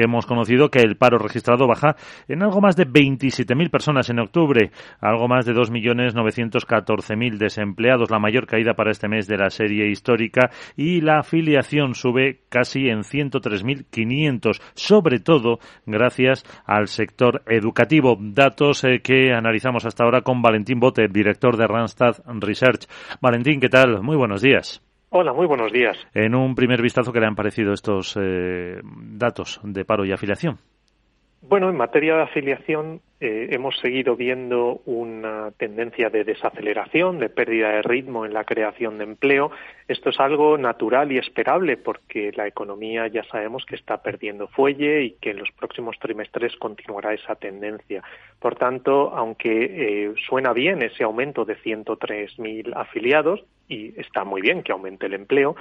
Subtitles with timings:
[0.00, 1.96] Hemos conocido que el paro registrado baja
[2.28, 8.46] en algo más de 27.000 personas en octubre, algo más de 2.914.000 desempleados, la mayor
[8.46, 14.60] caída para este mes de la serie histórica, y la afiliación sube casi en 103.500,
[14.74, 18.16] sobre todo gracias al sector educativo.
[18.20, 22.86] Datos eh, que analizamos hasta ahora con Valentín Bote, director de Randstad Research.
[23.20, 24.00] Valentín, ¿qué tal?
[24.00, 24.87] Muy buenos días.
[25.10, 25.96] Hola, muy buenos días.
[26.12, 30.58] En un primer vistazo, ¿qué le han parecido estos eh, datos de paro y afiliación?
[31.40, 37.70] Bueno, en materia de afiliación eh, hemos seguido viendo una tendencia de desaceleración, de pérdida
[37.70, 39.52] de ritmo en la creación de empleo.
[39.86, 45.02] Esto es algo natural y esperable porque la economía ya sabemos que está perdiendo fuelle
[45.04, 48.02] y que en los próximos trimestres continuará esa tendencia.
[48.40, 54.64] Por tanto, aunque eh, suena bien ese aumento de 103.000 afiliados y está muy bien
[54.64, 55.54] que aumente el empleo,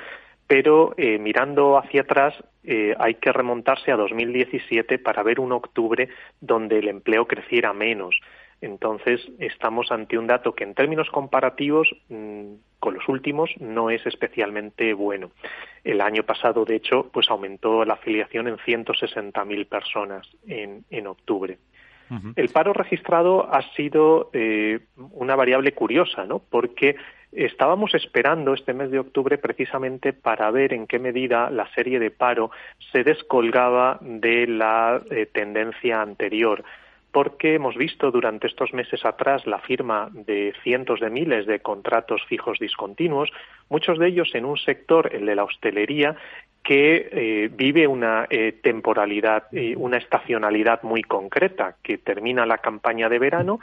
[0.47, 2.33] pero eh, mirando hacia atrás
[2.63, 8.19] eh, hay que remontarse a 2017 para ver un octubre donde el empleo creciera menos.
[8.59, 14.05] Entonces estamos ante un dato que en términos comparativos mm, con los últimos no es
[14.05, 15.31] especialmente bueno.
[15.83, 21.57] El año pasado, de hecho, pues aumentó la afiliación en 160.000 personas en, en octubre.
[22.37, 24.79] El paro registrado ha sido eh,
[25.11, 26.39] una variable curiosa, ¿no?
[26.39, 26.95] Porque
[27.31, 32.09] Estábamos esperando este mes de octubre precisamente para ver en qué medida la serie de
[32.09, 32.51] paro
[32.91, 36.63] se descolgaba de la eh, tendencia anterior
[37.11, 42.21] porque hemos visto durante estos meses atrás la firma de cientos de miles de contratos
[42.27, 43.31] fijos discontinuos,
[43.69, 46.15] muchos de ellos en un sector, el de la hostelería,
[46.63, 49.45] que eh, vive una eh, temporalidad,
[49.77, 53.59] una estacionalidad muy concreta, que termina la campaña de verano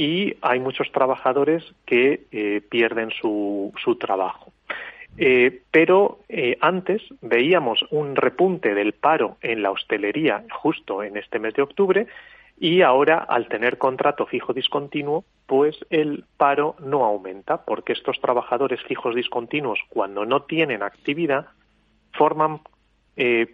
[0.00, 3.70] y hay muchos trabajadores que eh, pierden su,
[4.00, 4.50] trabajo.
[5.18, 11.38] Eh, pero eh, antes veíamos un repunte del paro en la hostelería justo en este
[11.38, 12.06] mes de octubre
[12.58, 18.80] y ahora al tener contrato fijo discontinuo pues el paro no aumenta porque estos trabajadores
[18.84, 21.48] fijos discontinuos cuando no tienen actividad
[22.14, 22.60] forman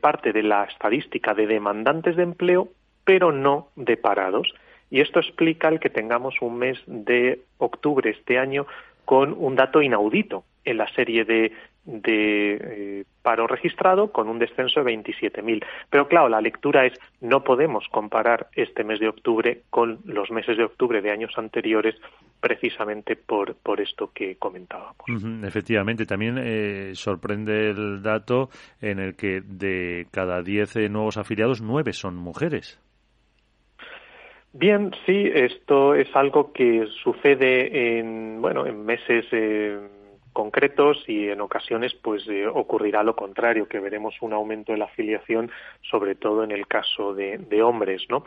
[0.00, 2.68] parte de la estadística de demandantes de empleo
[3.04, 4.52] pero no de parados
[4.90, 8.66] y esto explica el que tengamos un mes de octubre este año
[9.04, 11.52] con un dato inaudito en la serie de,
[11.84, 15.64] de eh, paro registrado con un descenso de 27.000.
[15.88, 20.56] Pero claro, la lectura es no podemos comparar este mes de octubre con los meses
[20.56, 21.94] de octubre de años anteriores
[22.40, 25.06] precisamente por, esto que comentábamos.
[25.44, 31.62] efectivamente, también eh, sorprende el dato en el que de cada 10 eh, nuevos afiliados,
[31.62, 32.80] 9 son mujeres.
[34.58, 39.78] Bien, sí, esto es algo que sucede en, bueno, en meses eh,
[40.32, 44.86] concretos y en ocasiones pues eh, ocurrirá lo contrario, que veremos un aumento de la
[44.86, 45.50] afiliación,
[45.82, 48.24] sobre todo en el caso de, hombres, ¿no?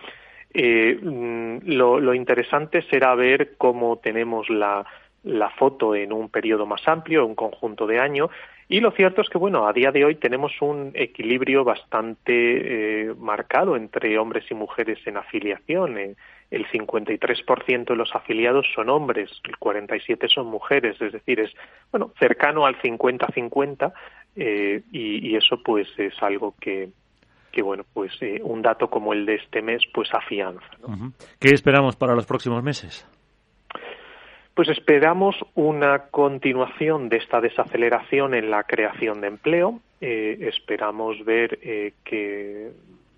[0.53, 4.85] Eh, mm, lo, lo, interesante será ver cómo tenemos la,
[5.23, 8.29] la foto en un periodo más amplio, un conjunto de años,
[8.71, 13.13] y lo cierto es que, bueno, a día de hoy tenemos un equilibrio bastante eh,
[13.17, 15.97] marcado entre hombres y mujeres en afiliación.
[15.97, 16.15] Eh,
[16.51, 21.51] el 53% de los afiliados son hombres, el 47% son mujeres, es decir, es,
[21.91, 23.91] bueno, cercano al 50-50
[24.35, 26.89] eh, y, eso pues es algo que,
[27.51, 30.69] que bueno, pues eh, un dato como el de este mes pues afianza.
[30.87, 31.13] ¿no?
[31.39, 33.07] ¿Qué esperamos para los próximos meses?
[34.59, 39.79] Pues esperamos una continuación de esta desaceleración en la creación de empleo.
[40.01, 42.71] Eh, esperamos ver eh, que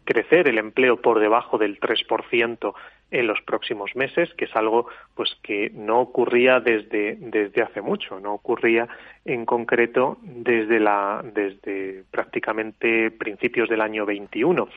[0.04, 2.74] crecer el empleo por debajo del 3%
[3.10, 4.86] en los próximos meses, que es algo
[5.16, 8.88] pues que no ocurría desde, desde hace mucho, no ocurría
[9.26, 14.70] en concreto desde la desde prácticamente principios del año 21.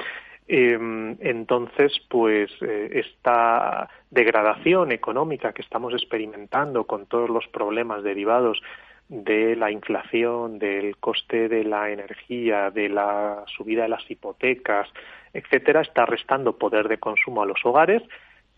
[0.46, 8.60] Em, entonces, pues eh, esta degradación económica que estamos experimentando con todos los problemas derivados
[9.08, 14.88] de la inflación, del coste de la energía, de la subida de las hipotecas,
[15.32, 18.02] etcétera, está restando poder de consumo a los hogares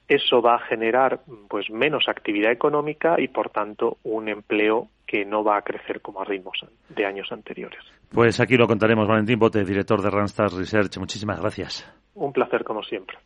[0.08, 5.44] eso va a generar pues menos actividad económica y por tanto un empleo que no
[5.44, 6.58] va a crecer como a ritmos
[6.88, 7.80] de años anteriores.
[8.12, 10.98] Pues aquí lo contaremos, Valentín Bote, director de Randstad Research.
[10.98, 11.90] Muchísimas gracias.
[12.14, 13.18] Un placer como siempre.